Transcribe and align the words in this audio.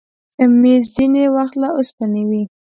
مېز 0.61 0.83
ځینې 0.95 1.23
وخت 1.35 1.55
له 1.61 1.67
اوسپنې 1.77 2.23
وي. 2.29 2.43